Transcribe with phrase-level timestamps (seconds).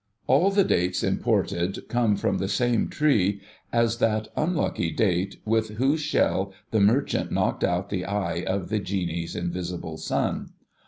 [0.25, 3.39] All the dates imported come from the same tree
[3.71, 8.79] as that unlucky date, with whose shell the merchant knocked out the eye of the
[8.79, 10.53] genie's invisible son.